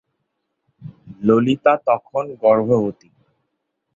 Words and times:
ললিতা 1.21 1.73
তখন 1.87 2.23
গর্ভবতী। 2.41 3.09